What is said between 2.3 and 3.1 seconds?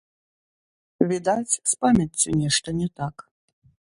нешта не